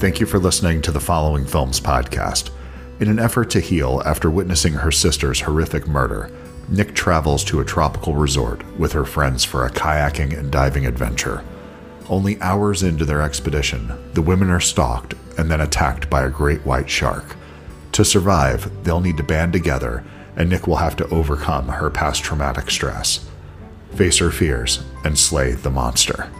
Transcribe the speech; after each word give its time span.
Thank 0.00 0.18
you 0.18 0.24
for 0.24 0.38
listening 0.38 0.80
to 0.82 0.92
the 0.92 0.98
following 0.98 1.44
films 1.44 1.78
podcast. 1.78 2.48
In 3.00 3.08
an 3.08 3.18
effort 3.18 3.50
to 3.50 3.60
heal 3.60 4.00
after 4.06 4.30
witnessing 4.30 4.72
her 4.72 4.90
sister's 4.90 5.42
horrific 5.42 5.86
murder, 5.86 6.30
Nic 6.70 6.94
travels 6.94 7.44
to 7.44 7.60
a 7.60 7.66
tropical 7.66 8.14
resort 8.14 8.64
with 8.78 8.92
her 8.92 9.04
friends 9.04 9.44
for 9.44 9.66
a 9.66 9.70
kayaking 9.70 10.38
and 10.38 10.50
diving 10.50 10.86
adventure. 10.86 11.44
Only 12.08 12.40
hours 12.40 12.82
into 12.82 13.04
their 13.04 13.20
expedition, 13.20 13.92
the 14.14 14.22
women 14.22 14.48
are 14.48 14.58
stalked 14.58 15.12
and 15.36 15.50
then 15.50 15.60
attacked 15.60 16.08
by 16.08 16.24
a 16.24 16.30
great 16.30 16.64
white 16.64 16.88
shark. 16.88 17.36
To 17.92 18.02
survive, 18.02 18.70
they'll 18.84 19.02
need 19.02 19.18
to 19.18 19.22
band 19.22 19.52
together, 19.52 20.02
and 20.34 20.48
Nic 20.48 20.66
will 20.66 20.76
have 20.76 20.96
to 20.96 21.08
overcome 21.10 21.68
her 21.68 21.90
past 21.90 22.22
traumatic 22.22 22.70
stress, 22.70 23.28
face 23.96 24.16
her 24.16 24.30
fears, 24.30 24.82
and 25.04 25.18
slay 25.18 25.52
the 25.52 25.68
monster. 25.68 26.30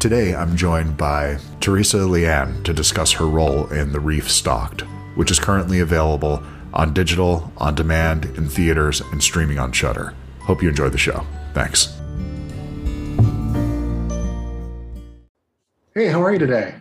Today, 0.00 0.32
I'm 0.32 0.56
joined 0.56 0.96
by 0.96 1.38
Teressa 1.58 2.08
Liane 2.08 2.62
to 2.62 2.72
discuss 2.72 3.10
her 3.10 3.26
role 3.26 3.66
in 3.72 3.90
The 3.90 3.98
Reef 3.98 4.30
Stalked, 4.30 4.82
which 5.16 5.32
is 5.32 5.40
currently 5.40 5.80
available 5.80 6.40
on 6.72 6.94
digital, 6.94 7.52
on 7.56 7.74
demand, 7.74 8.26
in 8.36 8.48
theaters, 8.48 9.00
and 9.00 9.20
streaming 9.20 9.58
on 9.58 9.72
Shudder. 9.72 10.14
Hope 10.38 10.62
you 10.62 10.68
enjoy 10.68 10.88
the 10.88 10.98
show. 10.98 11.26
Thanks. 11.52 11.86
Hey, 15.94 16.06
how 16.06 16.22
are 16.22 16.32
you 16.32 16.38
today? 16.38 16.76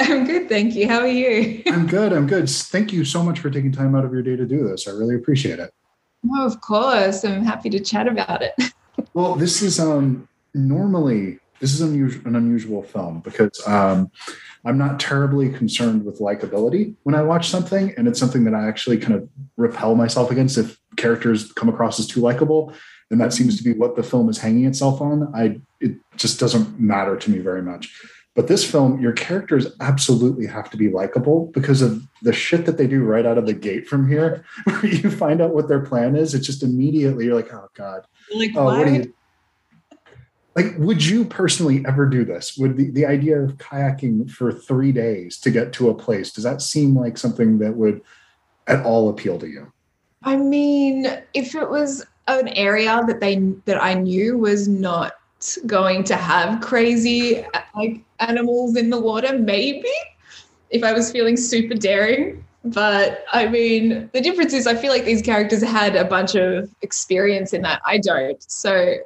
I'm 0.00 0.26
good, 0.26 0.48
thank 0.48 0.74
you. 0.74 0.88
How 0.88 0.98
are 0.98 1.06
you? 1.06 1.62
I'm 1.68 1.86
good. 1.86 2.12
I'm 2.12 2.26
good. 2.26 2.50
Thank 2.50 2.92
you 2.92 3.04
so 3.04 3.22
much 3.22 3.38
for 3.38 3.50
taking 3.50 3.70
time 3.70 3.94
out 3.94 4.04
of 4.04 4.12
your 4.12 4.22
day 4.22 4.34
to 4.34 4.44
do 4.44 4.66
this. 4.66 4.88
I 4.88 4.90
really 4.90 5.14
appreciate 5.14 5.60
it. 5.60 5.72
Oh, 6.34 6.44
of 6.44 6.60
course. 6.60 7.24
I'm 7.24 7.44
happy 7.44 7.70
to 7.70 7.78
chat 7.78 8.08
about 8.08 8.42
it. 8.42 8.54
well, 9.14 9.36
this 9.36 9.62
is 9.62 9.78
um 9.78 10.28
normally 10.54 11.38
this 11.60 11.72
is 11.72 11.80
unusual, 11.80 12.26
an 12.26 12.36
unusual 12.36 12.82
film 12.82 13.20
because 13.20 13.66
um, 13.66 14.10
I'm 14.64 14.78
not 14.78 15.00
terribly 15.00 15.50
concerned 15.50 16.04
with 16.04 16.20
likability 16.20 16.94
when 17.02 17.14
I 17.14 17.22
watch 17.22 17.48
something, 17.48 17.94
and 17.96 18.06
it's 18.06 18.18
something 18.18 18.44
that 18.44 18.54
I 18.54 18.68
actually 18.68 18.98
kind 18.98 19.14
of 19.14 19.28
repel 19.56 19.94
myself 19.94 20.30
against 20.30 20.58
if 20.58 20.78
characters 20.96 21.52
come 21.52 21.68
across 21.68 21.98
as 21.98 22.06
too 22.06 22.20
likable. 22.20 22.72
And 23.10 23.20
that 23.20 23.32
seems 23.32 23.56
to 23.56 23.64
be 23.64 23.72
what 23.72 23.96
the 23.96 24.02
film 24.02 24.28
is 24.28 24.38
hanging 24.38 24.66
itself 24.66 25.00
on. 25.00 25.32
I 25.34 25.60
it 25.80 25.96
just 26.16 26.38
doesn't 26.38 26.78
matter 26.78 27.16
to 27.16 27.30
me 27.30 27.38
very 27.38 27.62
much. 27.62 27.92
But 28.34 28.46
this 28.46 28.68
film, 28.68 29.00
your 29.00 29.12
characters 29.12 29.66
absolutely 29.80 30.46
have 30.46 30.70
to 30.70 30.76
be 30.76 30.90
likable 30.90 31.50
because 31.52 31.82
of 31.82 32.06
the 32.22 32.32
shit 32.32 32.66
that 32.66 32.78
they 32.78 32.86
do 32.86 33.02
right 33.02 33.26
out 33.26 33.36
of 33.36 33.46
the 33.46 33.52
gate 33.52 33.88
from 33.88 34.08
here, 34.08 34.44
where 34.64 34.86
you 34.94 35.10
find 35.10 35.40
out 35.40 35.54
what 35.54 35.66
their 35.66 35.80
plan 35.80 36.14
is. 36.14 36.34
It's 36.34 36.46
just 36.46 36.62
immediately 36.62 37.24
you're 37.24 37.34
like, 37.34 37.52
oh 37.52 37.68
God. 37.74 38.06
Like, 38.32 38.52
oh, 38.54 38.66
what 38.66 38.86
are 38.86 38.94
you 38.94 39.12
like 40.58 40.74
would 40.76 41.04
you 41.04 41.24
personally 41.24 41.84
ever 41.86 42.04
do 42.04 42.24
this? 42.24 42.56
Would 42.58 42.76
the, 42.76 42.90
the 42.90 43.06
idea 43.06 43.38
of 43.40 43.58
kayaking 43.58 44.28
for 44.28 44.50
three 44.50 44.90
days 44.90 45.38
to 45.40 45.52
get 45.52 45.72
to 45.74 45.88
a 45.88 45.94
place 45.94 46.32
does 46.32 46.44
that 46.44 46.60
seem 46.60 46.98
like 46.98 47.16
something 47.16 47.58
that 47.58 47.76
would 47.76 48.02
at 48.66 48.84
all 48.84 49.08
appeal 49.08 49.38
to 49.38 49.46
you? 49.46 49.72
I 50.24 50.36
mean 50.36 51.06
if 51.32 51.54
it 51.54 51.70
was 51.70 52.04
an 52.26 52.48
area 52.48 53.02
that 53.06 53.20
they 53.20 53.36
that 53.64 53.82
i 53.82 53.94
knew 53.94 54.36
was 54.36 54.68
not 54.68 55.12
going 55.66 56.02
to 56.04 56.16
have 56.16 56.60
crazy 56.60 57.44
like 57.74 58.00
animals 58.18 58.76
in 58.76 58.90
the 58.90 59.00
water 59.00 59.38
maybe 59.38 59.88
if 60.70 60.82
i 60.82 60.92
was 60.92 61.10
feeling 61.10 61.36
super 61.36 61.74
daring. 61.74 62.44
But 62.64 63.24
i 63.32 63.46
mean 63.46 64.10
the 64.12 64.20
difference 64.20 64.52
is 64.52 64.66
i 64.66 64.74
feel 64.74 64.90
like 64.90 65.04
these 65.04 65.22
characters 65.22 65.62
had 65.62 65.94
a 65.94 66.04
bunch 66.04 66.34
of 66.34 66.68
experience 66.82 67.52
in 67.52 67.62
that. 67.62 67.80
I 67.86 67.98
don't. 67.98 68.42
So 68.42 68.98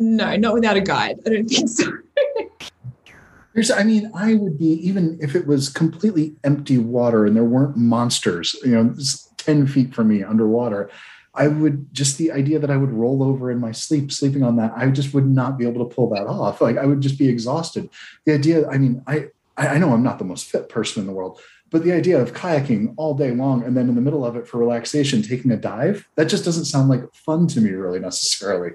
no, 0.00 0.34
not 0.36 0.54
without 0.54 0.76
a 0.76 0.80
guide. 0.80 1.20
I 1.26 1.30
don't 1.30 1.46
think 1.46 1.68
so. 1.68 1.92
There's, 3.54 3.70
I 3.70 3.82
mean, 3.82 4.10
I 4.14 4.34
would 4.34 4.58
be 4.58 4.72
even 4.86 5.18
if 5.20 5.34
it 5.34 5.46
was 5.46 5.68
completely 5.68 6.36
empty 6.44 6.78
water 6.78 7.26
and 7.26 7.36
there 7.36 7.44
weren't 7.44 7.76
monsters, 7.76 8.56
you 8.64 8.70
know, 8.70 8.94
10 9.38 9.66
feet 9.66 9.94
from 9.94 10.08
me 10.08 10.22
underwater. 10.22 10.88
I 11.34 11.48
would 11.48 11.92
just 11.92 12.18
the 12.18 12.32
idea 12.32 12.58
that 12.58 12.70
I 12.70 12.76
would 12.76 12.90
roll 12.90 13.22
over 13.22 13.50
in 13.50 13.58
my 13.58 13.72
sleep, 13.72 14.10
sleeping 14.10 14.42
on 14.42 14.56
that, 14.56 14.72
I 14.76 14.88
just 14.90 15.14
would 15.14 15.26
not 15.26 15.58
be 15.58 15.66
able 15.66 15.86
to 15.88 15.94
pull 15.94 16.10
that 16.10 16.26
off. 16.26 16.60
Like 16.60 16.76
I 16.76 16.86
would 16.86 17.00
just 17.00 17.18
be 17.18 17.28
exhausted. 17.28 17.88
The 18.24 18.34
idea, 18.34 18.68
I 18.68 18.78
mean, 18.78 19.02
I 19.06 19.28
I 19.56 19.78
know 19.78 19.92
I'm 19.92 20.02
not 20.02 20.18
the 20.18 20.24
most 20.24 20.46
fit 20.46 20.68
person 20.68 21.00
in 21.00 21.06
the 21.06 21.12
world, 21.12 21.40
but 21.70 21.84
the 21.84 21.92
idea 21.92 22.20
of 22.20 22.32
kayaking 22.32 22.94
all 22.96 23.14
day 23.14 23.30
long 23.30 23.62
and 23.62 23.76
then 23.76 23.88
in 23.88 23.94
the 23.94 24.00
middle 24.00 24.24
of 24.24 24.36
it 24.36 24.46
for 24.46 24.58
relaxation, 24.58 25.22
taking 25.22 25.50
a 25.50 25.56
dive, 25.56 26.08
that 26.14 26.26
just 26.26 26.44
doesn't 26.44 26.64
sound 26.64 26.88
like 26.88 27.02
fun 27.14 27.46
to 27.48 27.60
me, 27.60 27.70
really 27.70 28.00
necessarily. 28.00 28.70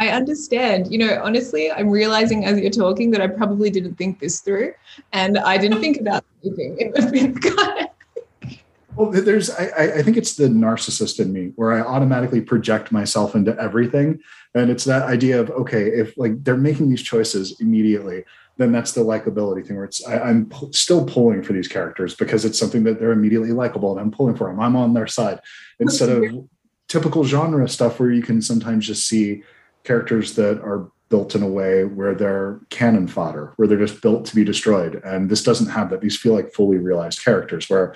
I 0.00 0.08
understand. 0.08 0.90
You 0.90 0.98
know, 0.98 1.20
honestly, 1.22 1.70
I'm 1.70 1.90
realizing 1.90 2.46
as 2.46 2.58
you're 2.58 2.70
talking 2.70 3.10
that 3.10 3.20
I 3.20 3.26
probably 3.26 3.68
didn't 3.68 3.96
think 3.96 4.18
this 4.18 4.40
through, 4.40 4.72
and 5.12 5.38
I 5.38 5.58
didn't 5.58 5.80
think 5.80 6.00
about 6.00 6.24
anything 6.42 6.78
in 6.80 6.90
the 6.92 7.90
Well, 8.96 9.12
there's, 9.12 9.50
I, 9.50 9.98
I 9.98 10.02
think 10.02 10.16
it's 10.16 10.34
the 10.34 10.48
narcissist 10.48 11.20
in 11.20 11.32
me 11.32 11.52
where 11.54 11.72
I 11.72 11.80
automatically 11.80 12.40
project 12.40 12.90
myself 12.90 13.34
into 13.34 13.56
everything. 13.58 14.20
And 14.54 14.68
it's 14.68 14.84
that 14.84 15.04
idea 15.04 15.40
of, 15.40 15.48
okay, 15.50 15.84
if 15.84 16.18
like 16.18 16.42
they're 16.42 16.56
making 16.56 16.90
these 16.90 17.00
choices 17.00 17.60
immediately, 17.60 18.24
then 18.56 18.72
that's 18.72 18.92
the 18.92 19.02
likability 19.02 19.64
thing 19.64 19.76
where 19.76 19.84
it's, 19.84 20.04
I, 20.04 20.28
am 20.28 20.50
p- 20.50 20.72
still 20.72 21.06
pulling 21.06 21.42
for 21.42 21.52
these 21.52 21.68
characters 21.68 22.14
because 22.14 22.44
it's 22.44 22.58
something 22.58 22.82
that 22.84 22.98
they're 22.98 23.12
immediately 23.12 23.52
likable 23.52 23.92
and 23.92 24.00
I'm 24.00 24.10
pulling 24.10 24.34
for 24.34 24.48
them. 24.48 24.60
I'm 24.60 24.76
on 24.76 24.92
their 24.92 25.06
side 25.06 25.40
instead 25.78 26.08
of 26.10 26.48
typical 26.88 27.24
genre 27.24 27.68
stuff 27.68 28.00
where 28.00 28.10
you 28.10 28.22
can 28.22 28.42
sometimes 28.42 28.86
just 28.86 29.06
see 29.06 29.44
characters 29.84 30.34
that 30.34 30.60
are 30.60 30.90
built 31.08 31.34
in 31.34 31.42
a 31.42 31.48
way 31.48 31.84
where 31.84 32.14
they're 32.14 32.60
cannon 32.70 33.08
fodder, 33.08 33.52
where 33.56 33.66
they're 33.66 33.78
just 33.78 34.00
built 34.00 34.24
to 34.24 34.34
be 34.34 34.44
destroyed. 34.44 35.00
And 35.04 35.28
this 35.28 35.42
doesn't 35.42 35.68
have 35.68 35.90
that. 35.90 36.00
These 36.00 36.16
feel 36.16 36.34
like 36.34 36.52
fully 36.52 36.78
realized 36.78 37.24
characters 37.24 37.68
where 37.68 37.94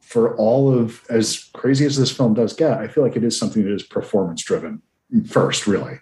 for 0.00 0.36
all 0.36 0.72
of 0.72 1.04
as 1.10 1.50
crazy 1.52 1.84
as 1.84 1.96
this 1.96 2.16
film 2.16 2.32
does 2.32 2.54
get, 2.54 2.78
I 2.78 2.88
feel 2.88 3.04
like 3.04 3.16
it 3.16 3.24
is 3.24 3.38
something 3.38 3.64
that 3.64 3.72
is 3.72 3.82
performance 3.82 4.42
driven 4.42 4.80
first, 5.28 5.66
really. 5.66 5.98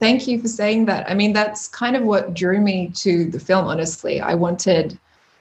Thank 0.00 0.26
you 0.26 0.40
for 0.40 0.48
saying 0.48 0.86
that. 0.86 1.08
I 1.10 1.14
mean, 1.14 1.32
that's 1.32 1.68
kind 1.68 1.96
of 1.96 2.04
what 2.04 2.34
drew 2.34 2.60
me 2.60 2.90
to 2.96 3.30
the 3.30 3.40
film, 3.40 3.66
honestly. 3.66 4.20
I 4.20 4.34
wanted 4.34 4.98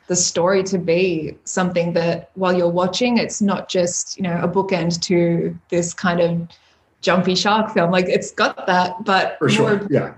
the 0.08 0.16
story 0.16 0.64
to 0.64 0.78
be 0.78 1.38
something 1.44 1.94
that 1.94 2.32
while 2.36 2.54
you're 2.54 2.70
watching, 2.70 3.18
it's 3.18 3.42
not 3.42 3.70
just, 3.70 4.18
you 4.18 4.24
know, 4.24 4.40
a 4.42 4.48
bookend 4.48 5.02
to 5.04 5.58
this 5.70 5.94
kind 5.94 6.20
of 6.20 6.48
jumpy 7.02 7.36
shark 7.36 7.74
film. 7.74 7.92
Like 7.92 8.06
it's 8.08 8.32
got 8.32 8.68
that, 8.68 9.04
but 9.04 9.38
for 9.40 9.50
sure, 9.50 9.78
more, 9.78 9.88
yeah, 9.90 10.14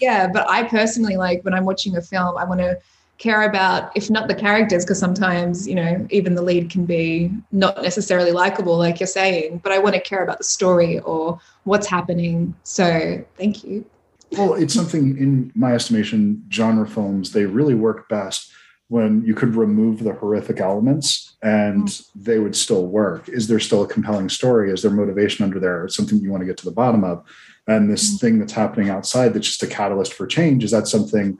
yeah. 0.00 0.28
But 0.32 0.48
I 0.48 0.64
personally 0.64 1.16
like 1.16 1.44
when 1.44 1.54
I'm 1.54 1.64
watching 1.64 1.96
a 1.96 2.02
film, 2.02 2.36
I 2.36 2.44
want 2.44 2.60
to 2.60 2.78
care 3.18 3.48
about 3.48 3.90
if 3.96 4.10
not 4.10 4.28
the 4.28 4.34
characters 4.34 4.84
because 4.84 4.98
sometimes 4.98 5.66
you 5.66 5.74
know 5.74 6.06
even 6.10 6.34
the 6.34 6.42
lead 6.42 6.68
can 6.70 6.84
be 6.84 7.30
not 7.50 7.82
necessarily 7.82 8.30
likable 8.30 8.76
like 8.76 9.00
you're 9.00 9.06
saying 9.06 9.58
but 9.62 9.72
i 9.72 9.78
want 9.78 9.94
to 9.94 10.00
care 10.00 10.22
about 10.22 10.36
the 10.36 10.44
story 10.44 10.98
or 11.00 11.40
what's 11.64 11.86
happening 11.86 12.54
so 12.62 13.24
thank 13.38 13.64
you 13.64 13.84
well 14.32 14.52
it's 14.52 14.74
something 14.74 15.16
in 15.16 15.50
my 15.54 15.72
estimation 15.72 16.44
genre 16.52 16.86
films 16.86 17.32
they 17.32 17.46
really 17.46 17.74
work 17.74 18.06
best 18.10 18.52
when 18.88 19.24
you 19.24 19.34
could 19.34 19.56
remove 19.56 20.02
the 20.02 20.12
horrific 20.12 20.60
elements 20.60 21.36
and 21.42 21.88
mm-hmm. 21.88 22.22
they 22.22 22.38
would 22.38 22.54
still 22.54 22.86
work. 22.86 23.28
Is 23.28 23.48
there 23.48 23.58
still 23.58 23.82
a 23.82 23.88
compelling 23.88 24.28
story? 24.28 24.70
Is 24.70 24.82
there 24.82 24.90
motivation 24.90 25.44
under 25.44 25.58
there? 25.58 25.88
Something 25.88 26.18
you 26.20 26.30
want 26.30 26.42
to 26.42 26.46
get 26.46 26.56
to 26.58 26.64
the 26.64 26.70
bottom 26.70 27.02
of. 27.02 27.24
And 27.66 27.90
this 27.90 28.08
mm-hmm. 28.08 28.18
thing 28.18 28.38
that's 28.38 28.52
happening 28.52 28.90
outside 28.90 29.34
that's 29.34 29.48
just 29.48 29.62
a 29.62 29.66
catalyst 29.66 30.14
for 30.14 30.26
change 30.26 30.62
is 30.62 30.70
that 30.70 30.86
something 30.86 31.38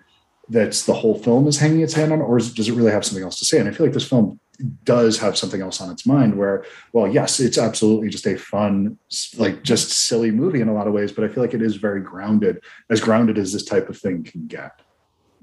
that's 0.48 0.86
the 0.86 0.94
whole 0.94 1.18
film 1.18 1.46
is 1.48 1.58
hanging 1.58 1.80
its 1.80 1.94
hand 1.94 2.12
on 2.12 2.20
or 2.20 2.38
does 2.38 2.68
it 2.68 2.74
really 2.74 2.92
have 2.92 3.04
something 3.04 3.24
else 3.24 3.38
to 3.38 3.44
say? 3.44 3.58
And 3.58 3.68
i 3.68 3.72
feel 3.72 3.86
like 3.86 3.94
this 3.94 4.08
film 4.08 4.38
does 4.84 5.18
have 5.18 5.36
something 5.36 5.60
else 5.60 5.80
on 5.80 5.90
its 5.90 6.06
mind 6.06 6.36
where 6.36 6.64
well 6.92 7.06
yes 7.06 7.40
it's 7.40 7.58
absolutely 7.58 8.08
just 8.08 8.26
a 8.26 8.36
fun 8.36 8.96
like 9.36 9.62
just 9.62 9.90
silly 9.90 10.30
movie 10.30 10.60
in 10.60 10.68
a 10.68 10.74
lot 10.74 10.86
of 10.86 10.94
ways 10.94 11.12
but 11.12 11.24
i 11.24 11.28
feel 11.28 11.42
like 11.42 11.54
it 11.54 11.62
is 11.62 11.76
very 11.76 12.00
grounded 12.00 12.62
as 12.90 13.00
grounded 13.00 13.38
as 13.38 13.52
this 13.52 13.64
type 13.64 13.88
of 13.88 13.98
thing 13.98 14.24
can 14.24 14.46
get 14.46 14.80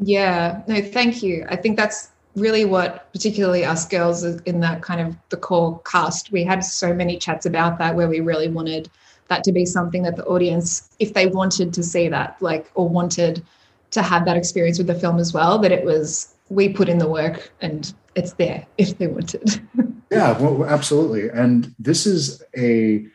yeah, 0.05 0.61
no, 0.67 0.81
thank 0.81 1.23
you. 1.23 1.45
I 1.49 1.55
think 1.55 1.77
that's 1.77 2.09
really 2.35 2.65
what, 2.65 3.11
particularly 3.13 3.63
us 3.63 3.87
girls 3.87 4.23
in 4.23 4.59
that 4.61 4.81
kind 4.81 5.01
of 5.01 5.15
the 5.29 5.37
core 5.37 5.79
cast, 5.85 6.31
we 6.31 6.43
had 6.43 6.63
so 6.63 6.93
many 6.93 7.17
chats 7.17 7.45
about 7.45 7.77
that 7.77 7.95
where 7.95 8.07
we 8.07 8.19
really 8.19 8.47
wanted 8.47 8.89
that 9.29 9.43
to 9.43 9.51
be 9.51 9.65
something 9.65 10.03
that 10.03 10.15
the 10.15 10.25
audience, 10.25 10.89
if 10.99 11.13
they 11.13 11.27
wanted 11.27 11.73
to 11.73 11.83
see 11.83 12.09
that, 12.09 12.35
like, 12.41 12.69
or 12.75 12.89
wanted 12.89 13.43
to 13.91 14.01
have 14.01 14.25
that 14.25 14.35
experience 14.35 14.77
with 14.77 14.87
the 14.87 14.95
film 14.95 15.19
as 15.19 15.33
well, 15.33 15.59
that 15.59 15.71
it 15.71 15.85
was 15.85 16.33
we 16.49 16.69
put 16.69 16.89
in 16.89 16.97
the 16.97 17.07
work 17.07 17.51
and 17.61 17.93
it's 18.15 18.33
there 18.33 18.65
if 18.77 18.97
they 18.97 19.07
wanted. 19.07 19.61
yeah, 20.11 20.37
well, 20.39 20.65
absolutely. 20.65 21.29
And 21.29 21.73
this 21.79 22.05
is 22.05 22.43
a 22.57 23.05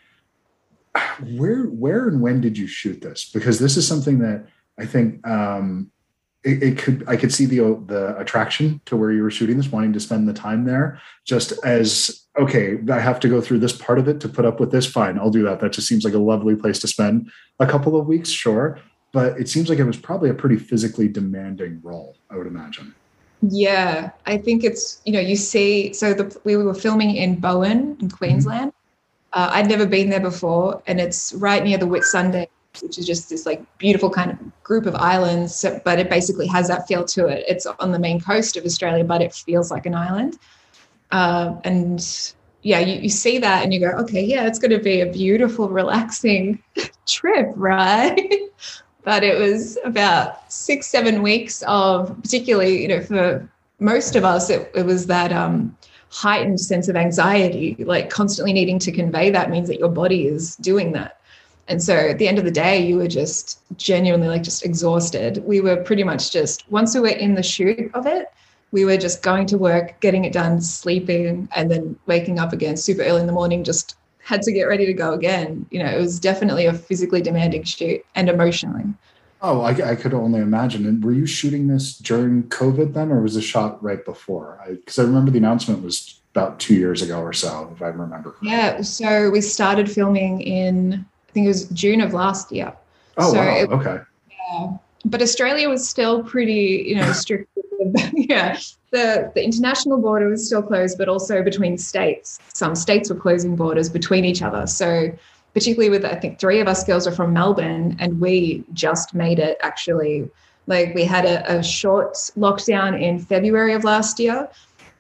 where 1.37 1.64
where 1.64 2.08
and 2.08 2.20
when 2.20 2.41
did 2.41 2.56
you 2.56 2.67
shoot 2.67 3.00
this? 3.00 3.31
Because 3.32 3.58
this 3.58 3.76
is 3.76 3.87
something 3.87 4.20
that 4.20 4.46
I 4.79 4.87
think 4.87 5.26
um, 5.26 5.91
it, 6.44 6.62
it, 6.62 6.79
could 6.79 7.05
I 7.08 7.17
could 7.17 7.32
see 7.32 7.46
the 7.46 7.82
the 7.87 8.17
attraction 8.19 8.81
to 8.87 8.96
where 8.96 9.11
you 9.11 9.23
were 9.23 9.31
shooting 9.31 9.56
this, 9.56 9.73
wanting 9.73 9.93
to 9.93 10.00
spend 10.00 10.29
the 10.29 10.32
time 10.32 10.64
there, 10.64 11.00
just 11.25 11.52
as 11.64 12.25
okay, 12.38 12.79
I 12.90 13.00
have 13.00 13.19
to 13.20 13.29
go 13.29 13.40
through 13.40 13.58
this 13.58 13.73
part 13.73 13.99
of 13.99 14.06
it 14.06 14.20
to 14.20 14.29
put 14.29 14.44
up 14.44 14.61
with 14.61 14.70
this. 14.70 14.87
Fine, 14.87 15.19
I'll 15.19 15.31
do 15.31 15.43
that. 15.44 15.61
That 15.61 15.73
just 15.73 15.88
seems 15.88 16.05
like 16.05 16.14
a 16.14 16.19
lovely 16.19 16.55
place 16.55 16.79
to 16.81 16.88
spend 16.88 17.31
a 17.58 17.67
couple 17.67 17.99
of 17.99 18.06
weeks, 18.06 18.31
sure. 18.31 18.79
But 19.12 19.40
it 19.40 19.49
seems 19.49 19.69
like 19.69 19.79
it 19.79 19.85
was 19.85 19.96
probably 19.96 20.31
a 20.31 20.35
pretty 20.35 20.56
physically 20.56 21.08
demanding 21.08 21.81
role, 21.82 22.17
I 22.31 22.37
would 22.37 22.46
imagine. 22.46 22.94
Yeah, 23.43 24.11
I 24.26 24.37
think 24.38 24.64
it's 24.64 25.00
you 25.05 25.12
know 25.12 25.20
you 25.20 25.37
see. 25.37 25.93
So 25.93 26.14
the 26.14 26.41
we 26.44 26.56
were 26.56 26.75
filming 26.75 27.17
in 27.17 27.41
Bowen 27.41 27.96
in 28.00 28.11
Queensland. 28.11 28.70
Mm-hmm. 28.70 29.41
Uh, 29.41 29.50
I'd 29.52 29.69
never 29.69 29.87
been 29.87 30.08
there 30.08 30.20
before, 30.20 30.82
and 30.87 31.00
it's 31.00 31.34
right 31.34 31.62
near 31.62 31.79
the 31.79 31.87
Whitsunday, 31.87 32.49
which 32.83 32.99
is 32.99 33.07
just 33.07 33.31
this 33.31 33.47
like 33.47 33.63
beautiful 33.79 34.11
kind 34.11 34.31
of 34.31 34.63
group 34.63 34.87
of 34.87 34.95
islands. 34.95 35.65
But 35.85 35.99
it 35.99 36.11
basically 36.11 36.47
has 36.49 36.69
that 36.69 36.87
feel 36.87 37.05
to 37.07 37.27
it. 37.27 37.45
It's 37.49 37.67
on 37.67 37.93
the 37.93 37.99
main 37.99 38.21
coast 38.21 38.57
of 38.57 38.65
Australia, 38.65 39.05
but 39.05 39.23
it 39.23 39.35
feels 39.35 39.71
like 39.71 39.87
an 39.87 39.95
island. 39.95 40.39
Uh, 41.11 41.55
and 41.65 42.35
yeah, 42.63 42.81
you, 42.81 43.01
you 43.01 43.09
see 43.09 43.39
that 43.39 43.65
and 43.65 43.73
you 43.73 43.81
go, 43.81 43.91
okay, 43.99 44.23
yeah, 44.23 44.47
it's 44.47 44.59
going 44.59 44.71
to 44.71 44.79
be 44.79 45.01
a 45.01 45.07
beautiful, 45.07 45.69
relaxing 45.69 46.63
trip, 47.07 47.53
right? 47.57 48.31
but 49.05 49.25
it 49.25 49.39
was 49.39 49.79
about 49.85 50.53
six, 50.53 50.87
seven 50.87 51.23
weeks 51.23 51.63
of, 51.67 52.15
particularly, 52.23 52.83
you 52.83 52.89
know, 52.89 53.01
for 53.01 53.49
most 53.79 54.17
of 54.17 54.25
us, 54.25 54.51
it, 54.51 54.71
it 54.75 54.85
was 54.85 55.07
that 55.07 55.33
um, 55.33 55.77
heightened 56.11 56.61
sense 56.61 56.89
of 56.89 56.97
anxiety, 56.97 57.77
like 57.79 58.11
constantly 58.11 58.53
needing 58.53 58.79
to 58.81 58.93
convey 58.93 59.31
that 59.31 59.51
means 59.51 59.69
that 59.69 59.79
your 59.79 59.89
body 59.89 60.27
is 60.27 60.57
doing 60.57 60.93
that. 60.93 61.18
And 61.69 61.82
so 61.82 61.94
at 61.94 62.19
the 62.19 62.26
end 62.26 62.38
of 62.38 62.44
the 62.44 62.50
day, 62.50 62.85
you 62.85 62.97
were 62.97 63.09
just 63.09 63.61
genuinely 63.76 64.29
like 64.29 64.43
just 64.43 64.65
exhausted. 64.65 65.44
We 65.44 65.61
were 65.61 65.76
pretty 65.76 66.03
much 66.03 66.32
just, 66.32 66.65
once 66.70 66.94
we 66.94 67.00
were 67.00 67.09
in 67.09 67.35
the 67.35 67.43
shoot 67.43 67.91
of 67.94 68.06
it, 68.06 68.26
we 68.70 68.85
were 68.85 68.97
just 68.97 69.23
going 69.23 69.47
to 69.47 69.59
work, 69.59 70.00
getting 70.00 70.25
it 70.25 70.32
done, 70.32 70.61
sleeping, 70.61 71.49
and 71.55 71.70
then 71.70 71.99
waking 72.06 72.38
up 72.38 72.53
again 72.53 72.76
super 72.76 73.03
early 73.03 73.20
in 73.20 73.26
the 73.26 73.32
morning, 73.32 73.65
just 73.65 73.97
had 74.19 74.43
to 74.43 74.53
get 74.53 74.65
ready 74.65 74.85
to 74.87 74.93
go 74.93 75.12
again. 75.12 75.67
You 75.70 75.82
know, 75.82 75.91
it 75.91 75.99
was 75.99 76.20
definitely 76.20 76.67
a 76.67 76.75
physically 76.75 77.23
demanding 77.23 77.62
shoot 77.62 78.05
and 78.15 78.29
emotionally. 78.29 78.85
Oh, 79.41 79.61
I, 79.61 79.91
I 79.91 79.94
could 79.94 80.15
only 80.15 80.41
imagine. 80.41 80.85
And 80.87 81.03
were 81.03 81.12
you 81.12 81.26
shooting 81.26 81.69
this 81.69 81.97
during 81.97 82.44
COVID 82.44 82.93
then, 82.93 83.12
or 83.12 83.23
was 83.23 83.37
it 83.37 83.43
shot 83.43 83.82
right 83.82 84.05
before? 84.05 84.61
Because 84.69 84.99
I, 84.99 85.03
I, 85.03 85.06
remember 85.06 85.31
the 85.31 85.38
announcement 85.38 85.82
was 85.82 86.20
about 86.35 86.59
two 86.59 86.75
years 86.75 87.03
ago 87.03 87.20
or 87.20 87.32
so, 87.32 87.70
if 87.75 87.81
I 87.81 87.87
remember. 87.87 88.32
Correctly. 88.32 88.50
Yeah. 88.50 88.82
So 88.82 89.31
we 89.31 89.41
started 89.41 89.91
filming 89.91 90.41
in, 90.41 91.06
I 91.29 91.33
think 91.33 91.45
it 91.45 91.49
was 91.49 91.69
June 91.69 92.01
of 92.01 92.13
last 92.13 92.51
year. 92.53 92.73
Oh, 93.17 93.33
so 93.33 93.39
wow. 93.39 93.57
It, 93.57 93.71
okay. 93.71 93.99
Yeah. 94.51 94.77
But 95.05 95.23
Australia 95.23 95.69
was 95.69 95.89
still 95.89 96.25
pretty, 96.25 96.85
you 96.89 96.97
know, 96.97 97.13
strict 97.13 97.49
yeah, 98.13 98.59
the, 98.91 99.31
the 99.35 99.45
international 99.45 99.99
border 99.99 100.29
was 100.29 100.47
still 100.47 100.63
closed, 100.63 100.99
but 100.99 101.09
also 101.09 101.43
between 101.43 101.79
states. 101.79 102.39
Some 102.53 102.75
states 102.75 103.11
were 103.11 103.17
closing 103.17 103.57
borders 103.57 103.89
between 103.89 104.25
each 104.25 104.43
other. 104.43 104.67
So, 104.67 105.13
particularly 105.55 105.91
with, 105.91 106.05
I 106.05 106.15
think, 106.17 106.39
three 106.39 106.61
of 106.61 106.69
us 106.69 106.85
girls 106.85 107.07
are 107.07 107.13
from 107.13 107.33
Melbourne, 107.33 107.97
and 107.99 108.21
we 108.21 108.65
just 108.73 109.15
made 109.15 109.39
it 109.39 109.59
actually. 109.63 110.29
Like, 110.67 110.95
we 110.95 111.05
had 111.05 111.25
a, 111.25 111.59
a 111.59 111.63
short 111.63 112.15
lockdown 112.37 113.01
in 113.01 113.19
February 113.19 113.73
of 113.73 113.85
last 113.85 114.21
year, 114.21 114.49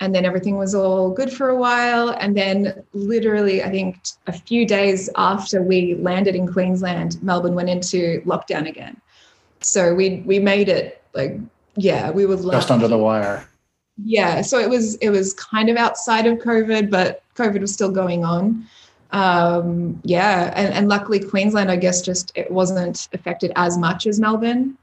and 0.00 0.14
then 0.14 0.24
everything 0.24 0.56
was 0.56 0.74
all 0.74 1.10
good 1.10 1.32
for 1.32 1.48
a 1.48 1.56
while. 1.56 2.10
And 2.10 2.36
then, 2.36 2.82
literally, 2.92 3.62
I 3.62 3.70
think 3.70 3.98
a 4.26 4.32
few 4.32 4.66
days 4.66 5.10
after 5.16 5.62
we 5.62 5.94
landed 5.96 6.34
in 6.34 6.50
Queensland, 6.50 7.22
Melbourne 7.22 7.54
went 7.54 7.68
into 7.68 8.20
lockdown 8.22 8.68
again. 8.68 9.00
So 9.60 9.94
we 9.94 10.22
we 10.24 10.38
made 10.38 10.68
it 10.68 11.02
like 11.14 11.38
yeah, 11.76 12.10
we 12.10 12.26
would 12.26 12.42
just 12.42 12.70
under 12.70 12.88
the 12.88 12.98
wire. 12.98 13.48
Yeah, 14.04 14.42
so 14.42 14.58
it 14.58 14.70
was 14.70 14.96
it 14.96 15.10
was 15.10 15.34
kind 15.34 15.68
of 15.68 15.76
outside 15.76 16.26
of 16.26 16.38
COVID, 16.38 16.90
but 16.90 17.22
COVID 17.36 17.60
was 17.60 17.72
still 17.72 17.90
going 17.90 18.24
on. 18.24 18.66
Um, 19.10 20.00
yeah, 20.04 20.52
and, 20.54 20.72
and 20.74 20.88
luckily 20.88 21.18
Queensland, 21.18 21.70
I 21.70 21.76
guess, 21.76 22.02
just 22.02 22.30
it 22.34 22.50
wasn't 22.50 23.08
affected 23.12 23.52
as 23.56 23.78
much 23.78 24.06
as 24.06 24.20
Melbourne 24.20 24.76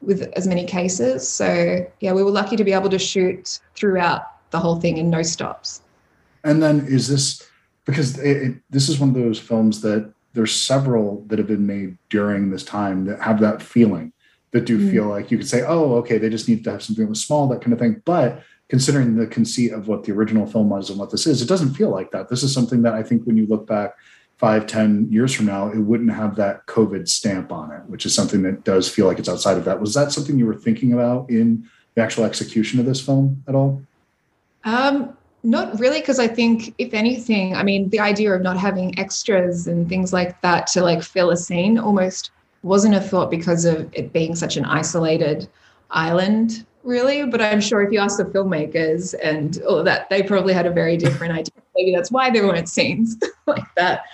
with 0.00 0.22
as 0.36 0.46
many 0.46 0.64
cases. 0.64 1.28
So 1.28 1.86
yeah, 2.00 2.12
we 2.12 2.22
were 2.22 2.30
lucky 2.30 2.56
to 2.56 2.64
be 2.64 2.72
able 2.72 2.90
to 2.90 2.98
shoot 2.98 3.60
throughout 3.74 4.28
the 4.52 4.60
whole 4.60 4.80
thing 4.80 4.98
and 4.98 5.10
no 5.10 5.22
stops. 5.22 5.82
And 6.44 6.62
then 6.62 6.86
is 6.86 7.08
this 7.08 7.48
because 7.84 8.18
it, 8.18 8.36
it, 8.36 8.54
this 8.70 8.88
is 8.88 9.00
one 9.00 9.08
of 9.08 9.14
those 9.16 9.40
films 9.40 9.80
that 9.80 10.12
there's 10.34 10.54
several 10.54 11.24
that 11.26 11.38
have 11.38 11.48
been 11.48 11.66
made 11.66 11.98
during 12.08 12.50
this 12.50 12.64
time 12.64 13.04
that 13.06 13.20
have 13.20 13.40
that 13.40 13.60
feeling 13.60 14.12
that 14.52 14.64
do 14.64 14.78
mm. 14.78 14.90
feel 14.90 15.06
like 15.06 15.30
you 15.30 15.38
could 15.38 15.48
say, 15.48 15.62
oh, 15.66 15.94
okay, 15.96 16.18
they 16.18 16.30
just 16.30 16.48
need 16.48 16.62
to 16.64 16.70
have 16.70 16.82
something 16.82 17.04
that 17.04 17.10
was 17.10 17.24
small, 17.24 17.48
that 17.48 17.60
kind 17.60 17.72
of 17.72 17.78
thing. 17.78 18.00
But 18.04 18.42
considering 18.68 19.16
the 19.16 19.26
conceit 19.26 19.72
of 19.72 19.88
what 19.88 20.04
the 20.04 20.12
original 20.12 20.46
film 20.46 20.70
was 20.70 20.90
and 20.90 20.98
what 20.98 21.10
this 21.10 21.26
is, 21.26 21.42
it 21.42 21.48
doesn't 21.48 21.74
feel 21.74 21.90
like 21.90 22.10
that. 22.12 22.28
This 22.28 22.42
is 22.42 22.52
something 22.52 22.82
that 22.82 22.94
I 22.94 23.02
think 23.02 23.24
when 23.24 23.36
you 23.36 23.46
look 23.46 23.66
back 23.66 23.96
five, 24.36 24.66
ten 24.66 25.06
years 25.10 25.32
from 25.32 25.46
now, 25.46 25.68
it 25.68 25.78
wouldn't 25.78 26.12
have 26.12 26.36
that 26.36 26.66
COVID 26.66 27.08
stamp 27.08 27.52
on 27.52 27.70
it, 27.70 27.82
which 27.86 28.04
is 28.06 28.14
something 28.14 28.42
that 28.42 28.64
does 28.64 28.88
feel 28.88 29.06
like 29.06 29.18
it's 29.18 29.28
outside 29.28 29.56
of 29.56 29.64
that. 29.64 29.80
Was 29.80 29.94
that 29.94 30.12
something 30.12 30.38
you 30.38 30.46
were 30.46 30.54
thinking 30.54 30.92
about 30.92 31.30
in 31.30 31.68
the 31.94 32.02
actual 32.02 32.24
execution 32.24 32.80
of 32.80 32.86
this 32.86 33.00
film 33.00 33.42
at 33.46 33.54
all? 33.54 33.82
Um, 34.64 35.16
not 35.44 35.78
really, 35.80 36.00
because 36.00 36.18
I 36.18 36.28
think 36.28 36.74
if 36.78 36.94
anything, 36.94 37.56
I 37.56 37.62
mean, 37.62 37.88
the 37.88 37.98
idea 37.98 38.32
of 38.32 38.42
not 38.42 38.56
having 38.56 38.98
extras 38.98 39.66
and 39.66 39.88
things 39.88 40.12
like 40.12 40.40
that 40.42 40.68
to 40.68 40.82
like 40.82 41.02
fill 41.02 41.30
a 41.30 41.36
scene 41.36 41.78
almost 41.78 42.30
wasn't 42.62 42.94
a 42.94 43.00
thought 43.00 43.30
because 43.30 43.64
of 43.64 43.90
it 43.92 44.12
being 44.12 44.36
such 44.36 44.56
an 44.56 44.64
isolated 44.64 45.48
island, 45.90 46.64
really. 46.84 47.26
But 47.26 47.42
I'm 47.42 47.60
sure 47.60 47.82
if 47.82 47.92
you 47.92 47.98
ask 47.98 48.18
the 48.18 48.24
filmmakers 48.24 49.14
and 49.20 49.60
all 49.68 49.78
of 49.78 49.84
that, 49.84 50.08
they 50.10 50.22
probably 50.22 50.54
had 50.54 50.66
a 50.66 50.70
very 50.70 50.96
different 50.96 51.34
idea. 51.34 51.54
Maybe 51.74 51.92
that's 51.94 52.12
why 52.12 52.30
there 52.30 52.46
weren't 52.46 52.68
scenes 52.68 53.16
like 53.46 53.64
that. 53.76 54.04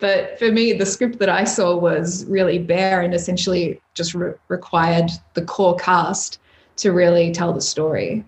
But 0.00 0.36
for 0.40 0.50
me, 0.50 0.72
the 0.72 0.86
script 0.86 1.20
that 1.20 1.28
I 1.28 1.44
saw 1.44 1.76
was 1.76 2.24
really 2.24 2.58
bare 2.58 3.02
and 3.02 3.14
essentially 3.14 3.80
just 3.94 4.14
re- 4.14 4.34
required 4.48 5.10
the 5.34 5.42
core 5.42 5.76
cast 5.76 6.40
to 6.78 6.90
really 6.90 7.30
tell 7.30 7.52
the 7.52 7.60
story. 7.60 8.24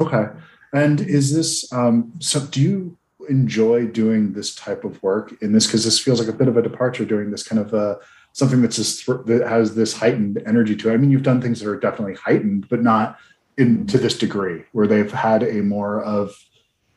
Okay. 0.00 0.28
And 0.72 1.00
is 1.00 1.34
this 1.34 1.72
um, 1.72 2.12
so? 2.18 2.40
Do 2.40 2.60
you 2.60 2.98
enjoy 3.28 3.86
doing 3.86 4.32
this 4.32 4.54
type 4.54 4.84
of 4.84 5.02
work 5.02 5.34
in 5.42 5.52
this? 5.52 5.66
Because 5.66 5.84
this 5.84 5.98
feels 5.98 6.20
like 6.20 6.28
a 6.28 6.36
bit 6.36 6.48
of 6.48 6.56
a 6.56 6.62
departure 6.62 7.04
doing 7.04 7.30
this 7.30 7.42
kind 7.42 7.60
of 7.60 7.72
a 7.74 7.98
something 8.32 8.62
that's 8.62 8.76
just 8.76 9.06
that 9.06 9.44
has 9.48 9.74
this 9.74 9.94
heightened 9.96 10.42
energy 10.46 10.76
to 10.76 10.90
it. 10.90 10.94
I 10.94 10.96
mean, 10.96 11.10
you've 11.10 11.22
done 11.22 11.40
things 11.40 11.60
that 11.60 11.68
are 11.68 11.78
definitely 11.78 12.14
heightened, 12.14 12.68
but 12.68 12.82
not 12.82 13.18
in 13.56 13.86
to 13.88 13.98
this 13.98 14.16
degree, 14.16 14.62
where 14.72 14.86
they've 14.86 15.10
had 15.10 15.42
a 15.42 15.62
more 15.62 16.02
of 16.02 16.36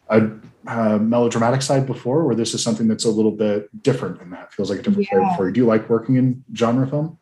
a, 0.09 0.29
a 0.67 0.99
melodramatic 0.99 1.61
side 1.61 1.87
before, 1.87 2.25
where 2.25 2.35
this 2.35 2.53
is 2.53 2.61
something 2.61 2.87
that's 2.87 3.05
a 3.05 3.09
little 3.09 3.31
bit 3.31 3.69
different, 3.81 4.21
and 4.21 4.31
that 4.33 4.53
feels 4.53 4.69
like 4.69 4.79
a 4.79 4.83
different 4.83 5.07
yeah. 5.11 5.35
for 5.35 5.47
you. 5.47 5.53
Do 5.53 5.61
you 5.61 5.65
like 5.65 5.89
working 5.89 6.17
in 6.17 6.43
genre 6.55 6.87
film? 6.87 7.17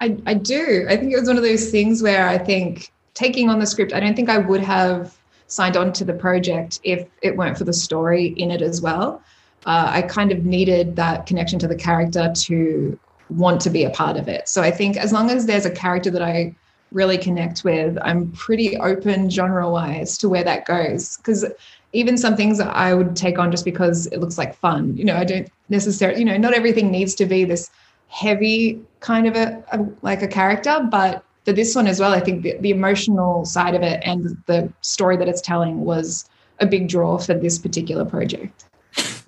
I, 0.00 0.16
I 0.26 0.34
do. 0.34 0.86
I 0.88 0.96
think 0.96 1.12
it 1.12 1.18
was 1.18 1.28
one 1.28 1.36
of 1.36 1.42
those 1.42 1.70
things 1.70 2.02
where 2.02 2.28
I 2.28 2.36
think 2.36 2.92
taking 3.14 3.48
on 3.48 3.58
the 3.58 3.66
script, 3.66 3.92
I 3.92 4.00
don't 4.00 4.14
think 4.14 4.28
I 4.28 4.38
would 4.38 4.60
have 4.60 5.16
signed 5.46 5.76
on 5.76 5.92
to 5.92 6.04
the 6.04 6.14
project 6.14 6.80
if 6.82 7.06
it 7.22 7.36
weren't 7.36 7.58
for 7.58 7.64
the 7.64 7.72
story 7.72 8.28
in 8.36 8.50
it 8.50 8.62
as 8.62 8.80
well. 8.80 9.22
Uh, 9.66 9.86
I 9.88 10.02
kind 10.02 10.32
of 10.32 10.44
needed 10.44 10.96
that 10.96 11.26
connection 11.26 11.58
to 11.60 11.68
the 11.68 11.76
character 11.76 12.32
to 12.34 12.98
want 13.30 13.60
to 13.62 13.70
be 13.70 13.84
a 13.84 13.90
part 13.90 14.16
of 14.16 14.28
it. 14.28 14.48
So 14.48 14.62
I 14.62 14.70
think 14.70 14.96
as 14.96 15.12
long 15.12 15.30
as 15.30 15.46
there's 15.46 15.64
a 15.64 15.70
character 15.70 16.10
that 16.10 16.22
I 16.22 16.54
really 16.92 17.18
connect 17.18 17.64
with, 17.64 17.98
I'm 18.02 18.30
pretty 18.32 18.76
open 18.76 19.30
genre 19.30 19.68
wise 19.70 20.18
to 20.18 20.28
where 20.28 20.44
that 20.44 20.66
goes. 20.66 21.16
Because 21.16 21.44
even 21.92 22.16
some 22.16 22.36
things 22.36 22.60
I 22.60 22.92
would 22.92 23.16
take 23.16 23.38
on 23.38 23.50
just 23.50 23.64
because 23.64 24.06
it 24.08 24.18
looks 24.18 24.36
like 24.36 24.54
fun, 24.54 24.96
you 24.96 25.04
know, 25.04 25.16
I 25.16 25.24
don't 25.24 25.50
necessarily, 25.68 26.18
you 26.18 26.24
know, 26.24 26.36
not 26.36 26.54
everything 26.54 26.90
needs 26.90 27.14
to 27.16 27.26
be 27.26 27.44
this 27.44 27.70
heavy 28.08 28.82
kind 29.00 29.26
of 29.26 29.34
a, 29.36 29.62
a 29.72 29.86
like 30.02 30.22
a 30.22 30.28
character, 30.28 30.86
but 30.90 31.24
for 31.44 31.52
this 31.52 31.74
one 31.74 31.86
as 31.86 32.00
well, 32.00 32.12
I 32.12 32.20
think 32.20 32.42
the, 32.42 32.56
the 32.58 32.70
emotional 32.70 33.44
side 33.44 33.74
of 33.74 33.82
it 33.82 34.00
and 34.04 34.36
the 34.46 34.72
story 34.80 35.16
that 35.18 35.28
it's 35.28 35.40
telling 35.40 35.84
was 35.84 36.28
a 36.60 36.66
big 36.66 36.88
draw 36.88 37.18
for 37.18 37.34
this 37.34 37.58
particular 37.58 38.04
project. 38.04 38.64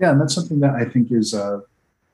Yeah, 0.01 0.13
and 0.13 0.21
that's 0.21 0.35
something 0.35 0.61
that 0.61 0.75
I 0.75 0.85
think 0.85 1.11
is 1.11 1.35
uh, 1.35 1.61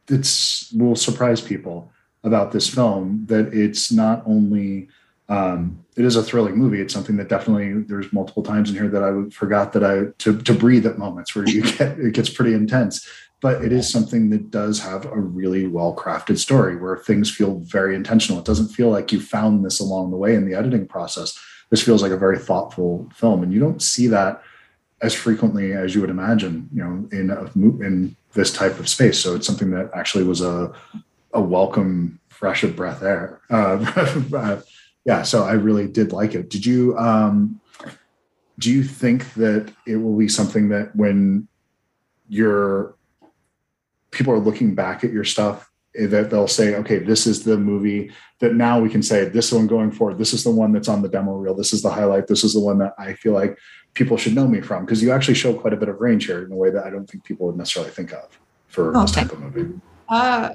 it's 0.09 0.73
will 0.73 0.97
surprise 0.97 1.40
people 1.40 1.90
about 2.25 2.52
this 2.52 2.68
film 2.68 3.25
that 3.26 3.52
it's 3.52 3.92
not 3.92 4.23
only 4.26 4.88
um, 5.28 5.85
it 5.97 6.04
is 6.04 6.16
a 6.16 6.23
thrilling 6.23 6.56
movie. 6.56 6.80
It's 6.80 6.94
something 6.94 7.16
that 7.16 7.28
definitely 7.28 7.82
there's 7.82 8.12
multiple 8.12 8.42
times 8.42 8.71
in 8.71 8.76
here 8.76 8.88
that 8.88 9.02
I 9.02 9.30
forgot 9.30 9.73
that 9.75 9.85
I 9.85 10.12
to 10.18 10.38
to 10.38 10.54
breathe 10.54 10.87
at 10.87 10.99
moments 10.99 11.35
where 11.35 11.49
you 11.49 11.62
get 11.78 11.99
it 11.99 12.14
gets 12.14 12.30
pretty 12.30 12.54
intense. 12.54 13.06
But 13.43 13.65
it 13.65 13.73
is 13.73 13.91
something 13.91 14.31
that 14.31 14.53
does 14.53 14.79
have 14.81 15.05
a 15.05 15.19
really 15.19 15.67
well 15.67 15.95
crafted 15.95 16.39
story 16.39 16.77
where 16.77 16.97
things 16.97 17.29
feel 17.29 17.59
very 17.59 17.97
intentional. 17.97 18.39
It 18.39 18.47
doesn't 18.47 18.69
feel 18.69 18.89
like 18.89 19.11
you 19.11 19.21
found 19.21 19.65
this 19.65 19.81
along 19.81 20.13
the 20.13 20.17
way 20.17 20.37
in 20.37 20.49
the 20.49 20.55
editing 20.55 20.87
process. 20.87 21.37
This 21.69 21.83
feels 21.83 22.03
like 22.03 22.13
a 22.13 22.17
very 22.17 22.39
thoughtful 22.39 23.11
film, 23.15 23.43
and 23.43 23.53
you 23.53 23.59
don't 23.59 23.83
see 23.83 24.07
that 24.07 24.43
as 25.03 25.13
frequently 25.13 25.73
as 25.73 25.95
you 25.95 26.01
would 26.01 26.11
imagine. 26.11 26.69
You 26.73 26.85
know, 26.85 27.09
in 27.11 27.31
a, 27.31 27.51
in 27.85 28.17
this 28.33 28.53
type 28.53 28.79
of 28.79 28.89
space. 28.89 29.19
So 29.19 29.35
it's 29.35 29.47
something 29.47 29.71
that 29.73 29.91
actually 29.93 30.25
was 30.25 30.41
a 30.41 30.73
a 31.35 31.41
welcome 31.41 32.21
fresh 32.29 32.63
of 32.63 32.77
breath 32.77 33.03
air. 33.03 33.41
Uh, 33.51 34.61
yeah, 35.05 35.23
so 35.23 35.43
I 35.43 35.55
really 35.55 35.89
did 35.89 36.13
like 36.13 36.37
it. 36.37 36.49
Did 36.49 36.65
you 36.65 36.97
um, 36.97 37.61
do 38.59 38.73
you 38.73 38.85
think 38.85 39.35
that 39.35 39.73
it 39.87 39.97
will 39.97 40.17
be 40.17 40.29
something 40.29 40.69
that 40.69 40.95
when 40.95 41.49
your 42.29 42.95
people 44.12 44.33
are 44.33 44.38
looking 44.38 44.75
back 44.75 45.02
at 45.02 45.12
your 45.12 45.25
stuff 45.25 45.69
that 45.95 46.31
they'll 46.31 46.49
say, 46.49 46.75
okay, 46.76 46.99
this 46.99 47.26
is 47.26 47.45
the 47.45 47.59
movie 47.59 48.12
that 48.40 48.54
now 48.54 48.81
we 48.81 48.88
can 48.88 49.02
say 49.02 49.26
this 49.26 49.52
one 49.52 49.66
going 49.66 49.90
forward. 49.90 50.16
This 50.16 50.33
is 50.33 50.42
the 50.42 50.50
one 50.50 50.73
that's 50.73 50.88
on 50.88 51.02
the 51.02 51.09
demo 51.09 51.35
reel. 51.35 51.54
This 51.54 51.73
is 51.73 51.83
the 51.83 51.90
highlight. 51.90 52.28
This 52.28 52.45
is 52.45 52.54
the 52.54 52.61
one 52.61 52.78
that 52.78 52.95
I 52.99 53.12
feel 53.14 53.33
like 53.35 53.59
people 53.95 54.16
should 54.16 54.35
know 54.35 54.49
me 54.49 54.61
from 54.61 54.85
because 54.85 55.02
you 55.02 55.12
actually 55.12 55.35
show 55.35 55.52
quite 55.52 55.75
a 55.75 55.76
bit 55.76 55.88
of 55.88 56.00
range 56.00 56.26
here 56.26 56.45
in 56.45 56.52
a 56.52 56.57
way 56.57 56.71
that 56.71 56.87
I 56.87 56.90
don't 56.90 57.09
think 57.09 57.25
people 57.25 57.47
would 57.47 57.57
necessarily 57.57 57.92
think 57.92 58.12
of 58.12 58.38
for 58.69 58.97
oh, 58.97 59.02
this 59.02 59.12
type 59.12 59.33
of 59.33 59.40
movie. 59.40 59.81
Uh, 60.09 60.50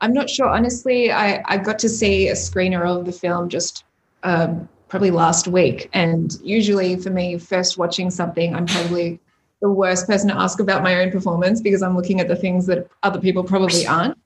I'm 0.00 0.12
not 0.12 0.28
sure. 0.28 0.48
Honestly, 0.48 1.12
I, 1.12 1.42
I 1.46 1.56
got 1.56 1.78
to 1.80 1.88
see 1.88 2.28
a 2.28 2.34
screener 2.34 2.84
of 2.84 3.06
the 3.06 3.12
film 3.12 3.48
just 3.48 3.84
um, 4.24 4.68
probably 4.88 5.12
last 5.12 5.46
week. 5.46 5.88
And 5.92 6.36
usually 6.42 6.96
for 6.96 7.10
me, 7.10 7.38
first 7.38 7.78
watching 7.78 8.10
something, 8.10 8.54
I'm 8.54 8.66
probably 8.66 9.20
the 9.64 9.70
worst 9.70 10.06
person 10.06 10.28
to 10.28 10.36
ask 10.38 10.60
about 10.60 10.82
my 10.82 10.96
own 11.00 11.10
performance 11.10 11.58
because 11.58 11.82
I'm 11.82 11.96
looking 11.96 12.20
at 12.20 12.28
the 12.28 12.36
things 12.36 12.66
that 12.66 12.86
other 13.02 13.18
people 13.18 13.42
probably 13.42 13.86
aren't 13.96 14.18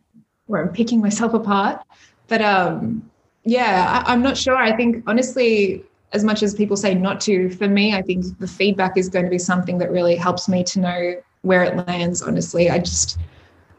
where 0.46 0.60
I'm 0.60 0.72
picking 0.72 1.00
myself 1.00 1.32
apart. 1.32 1.80
But 2.26 2.42
um, 2.42 3.08
yeah, 3.44 4.02
I, 4.04 4.12
I'm 4.12 4.20
not 4.20 4.36
sure. 4.36 4.56
I 4.56 4.74
think 4.76 5.04
honestly, 5.06 5.84
as 6.12 6.24
much 6.24 6.42
as 6.42 6.56
people 6.56 6.76
say 6.76 6.92
not 6.92 7.20
to, 7.20 7.50
for 7.50 7.68
me, 7.68 7.94
I 7.94 8.02
think 8.02 8.36
the 8.40 8.48
feedback 8.48 8.96
is 8.96 9.08
going 9.08 9.26
to 9.26 9.30
be 9.30 9.38
something 9.38 9.78
that 9.78 9.92
really 9.92 10.16
helps 10.16 10.48
me 10.48 10.64
to 10.64 10.80
know 10.80 11.14
where 11.42 11.62
it 11.62 11.86
lands. 11.86 12.20
Honestly, 12.20 12.68
I 12.68 12.80
just 12.80 13.16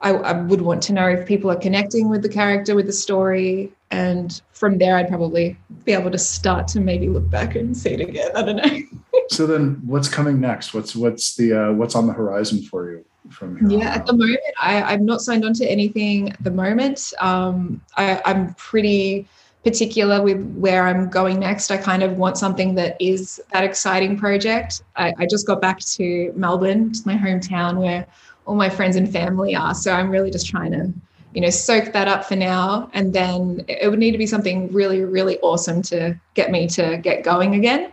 I, 0.01 0.11
I, 0.11 0.31
would 0.31 0.61
want 0.61 0.81
to 0.83 0.93
know 0.93 1.09
if 1.09 1.27
people 1.27 1.51
are 1.51 1.57
connecting 1.57 2.07
with 2.07 2.21
the 2.21 2.29
character, 2.29 2.73
with 2.73 2.85
the 2.85 2.93
story, 2.93 3.73
and 3.91 4.41
from 4.53 4.77
there, 4.77 4.97
I'd 4.97 5.09
probably 5.09 5.57
be 5.85 5.93
able 5.93 6.11
to 6.11 6.17
start 6.17 6.67
to 6.69 6.79
maybe 6.79 7.09
look 7.09 7.29
back 7.29 7.55
and 7.55 7.75
see 7.75 7.91
it 7.91 8.01
again. 8.01 8.31
I 8.35 8.43
don't 8.43 8.57
know. 8.57 8.99
so 9.29 9.47
then, 9.47 9.81
what's 9.85 10.07
coming 10.07 10.39
next? 10.39 10.73
What's 10.73 10.95
what's 10.95 11.35
the 11.35 11.53
uh, 11.53 11.73
what's 11.73 11.95
on 11.95 12.07
the 12.07 12.13
horizon 12.13 12.61
for 12.61 12.91
you? 12.91 13.05
from 13.29 13.57
here 13.57 13.79
yeah 13.79 13.93
at 13.93 14.05
the 14.05 14.13
moment 14.13 14.39
I, 14.59 14.81
i'm 14.81 15.05
not 15.05 15.21
signed 15.21 15.45
on 15.45 15.53
to 15.55 15.65
anything 15.69 16.31
at 16.31 16.43
the 16.43 16.51
moment 16.51 17.13
um, 17.19 17.81
I, 17.97 18.21
i'm 18.25 18.53
pretty 18.55 19.27
particular 19.63 20.21
with 20.21 20.41
where 20.55 20.87
i'm 20.87 21.09
going 21.09 21.39
next 21.39 21.69
i 21.69 21.77
kind 21.77 22.01
of 22.01 22.17
want 22.17 22.37
something 22.37 22.75
that 22.75 22.95
is 22.99 23.41
that 23.51 23.63
exciting 23.63 24.17
project 24.17 24.83
i, 24.95 25.13
I 25.17 25.25
just 25.25 25.45
got 25.45 25.61
back 25.61 25.79
to 25.79 26.31
melbourne 26.35 26.91
to 26.93 27.01
my 27.05 27.15
hometown 27.15 27.77
where 27.77 28.07
all 28.45 28.55
my 28.55 28.69
friends 28.69 28.95
and 28.95 29.11
family 29.11 29.55
are 29.55 29.75
so 29.75 29.91
i'm 29.91 30.09
really 30.09 30.31
just 30.31 30.47
trying 30.47 30.71
to 30.71 30.91
you 31.33 31.41
know 31.41 31.49
soak 31.49 31.93
that 31.93 32.07
up 32.07 32.25
for 32.25 32.35
now 32.35 32.89
and 32.93 33.13
then 33.13 33.63
it 33.67 33.89
would 33.89 33.99
need 33.99 34.11
to 34.11 34.17
be 34.17 34.25
something 34.25 34.71
really 34.73 35.01
really 35.01 35.39
awesome 35.39 35.81
to 35.81 36.19
get 36.33 36.51
me 36.51 36.67
to 36.67 36.97
get 36.97 37.23
going 37.23 37.55
again 37.55 37.91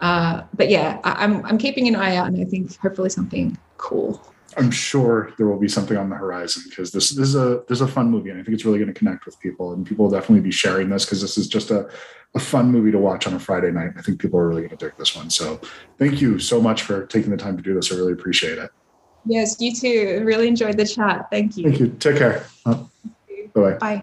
uh, 0.00 0.42
but 0.54 0.70
yeah 0.70 0.98
I, 1.04 1.24
I'm, 1.24 1.44
I'm 1.44 1.58
keeping 1.58 1.86
an 1.88 1.96
eye 1.96 2.16
out 2.16 2.28
and 2.28 2.40
i 2.40 2.44
think 2.44 2.76
hopefully 2.78 3.10
something 3.10 3.56
cool 3.76 4.22
I'm 4.56 4.70
sure 4.70 5.32
there 5.38 5.46
will 5.46 5.58
be 5.58 5.68
something 5.68 5.96
on 5.96 6.10
the 6.10 6.16
horizon 6.16 6.64
because 6.68 6.90
this, 6.90 7.10
this 7.10 7.28
is 7.28 7.36
a 7.36 7.62
this 7.68 7.76
is 7.76 7.82
a 7.82 7.88
fun 7.88 8.10
movie 8.10 8.30
and 8.30 8.40
I 8.40 8.42
think 8.42 8.54
it's 8.54 8.64
really 8.64 8.78
going 8.78 8.92
to 8.92 8.98
connect 8.98 9.24
with 9.26 9.38
people 9.38 9.72
and 9.72 9.86
people 9.86 10.06
will 10.06 10.12
definitely 10.12 10.40
be 10.40 10.50
sharing 10.50 10.88
this 10.88 11.04
because 11.04 11.20
this 11.20 11.38
is 11.38 11.46
just 11.46 11.70
a, 11.70 11.88
a 12.34 12.40
fun 12.40 12.70
movie 12.70 12.90
to 12.90 12.98
watch 12.98 13.26
on 13.26 13.34
a 13.34 13.38
Friday 13.38 13.70
night. 13.70 13.92
I 13.96 14.02
think 14.02 14.20
people 14.20 14.40
are 14.40 14.48
really 14.48 14.62
going 14.62 14.76
to 14.76 14.84
dig 14.84 14.96
this 14.96 15.14
one. 15.14 15.30
So 15.30 15.60
thank 15.98 16.20
you 16.20 16.38
so 16.38 16.60
much 16.60 16.82
for 16.82 17.06
taking 17.06 17.30
the 17.30 17.36
time 17.36 17.56
to 17.56 17.62
do 17.62 17.74
this. 17.74 17.92
I 17.92 17.96
really 17.96 18.12
appreciate 18.12 18.58
it. 18.58 18.70
Yes, 19.26 19.60
you 19.60 19.74
too. 19.74 20.22
Really 20.24 20.48
enjoyed 20.48 20.76
the 20.76 20.86
chat. 20.86 21.28
Thank 21.30 21.56
you. 21.56 21.64
Thank 21.64 21.80
you. 21.80 21.88
Take 21.98 22.16
care. 22.16 22.44
Uh, 22.64 22.84
bye. 23.54 23.72
Bye. 23.74 24.02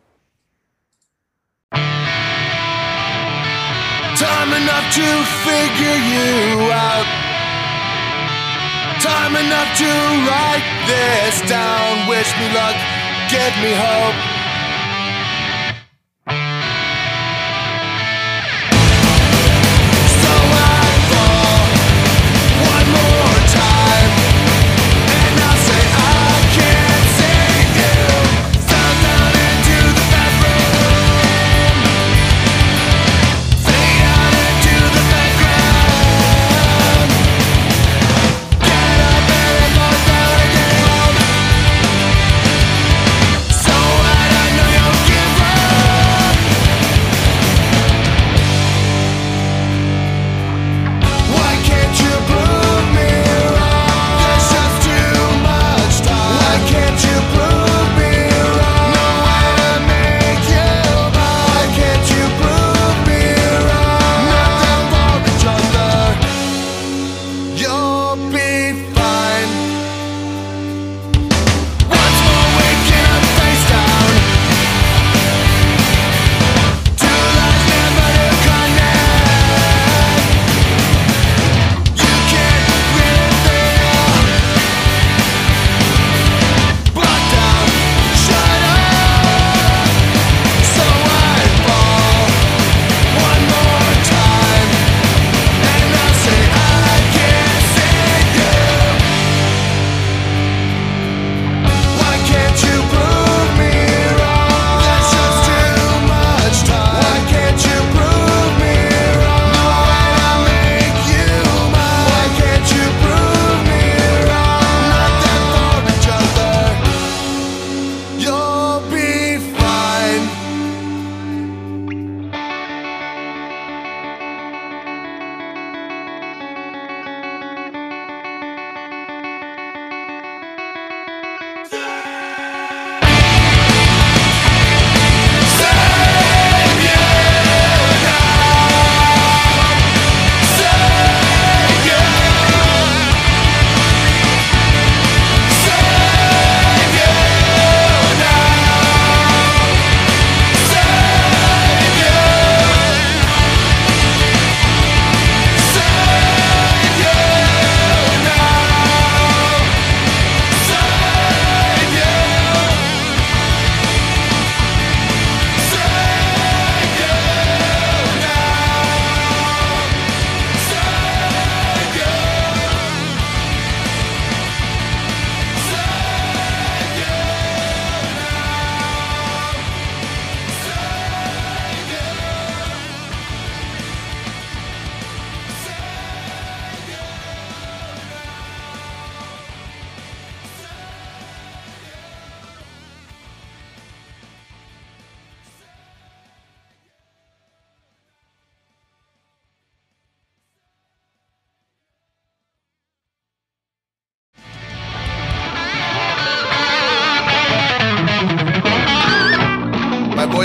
Time 4.17 4.49
enough 4.49 4.93
to 4.95 5.07
figure 5.45 5.97
you 6.09 6.71
out. 6.71 7.05
Time 9.01 9.35
enough 9.35 9.77
to 9.77 9.91
write 10.25 10.65
this 10.87 11.41
down. 11.47 12.09
Wish 12.09 12.31
me 12.39 12.51
luck, 12.53 12.75
give 13.29 13.53
me 13.61 13.73
hope. 13.75 14.36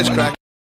Wisecrack. 0.02 0.41